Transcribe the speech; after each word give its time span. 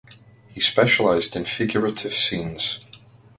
He 0.49 0.59
specialised 0.61 1.35
in 1.35 1.45
figurative 1.45 2.15
scenes. 2.15 2.79